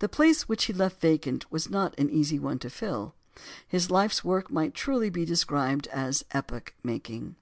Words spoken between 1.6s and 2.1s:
not one